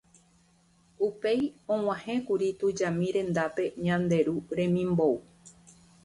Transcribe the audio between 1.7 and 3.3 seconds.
og̃uahẽkuri tujami